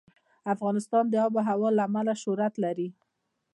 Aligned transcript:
افغانستان 0.53 1.03
د 1.09 1.13
آب 1.25 1.31
وهوا 1.35 1.69
له 1.77 1.83
امله 1.87 2.13
شهرت 2.23 2.53
لري. 2.63 2.87